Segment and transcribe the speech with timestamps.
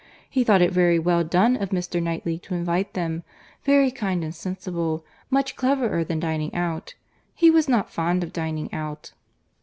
[0.27, 2.01] He thought it very well done of Mr.
[2.01, 8.33] Knightley to invite them—very kind and sensible—much cleverer than dining out.—He was not fond of
[8.33, 9.11] dining out."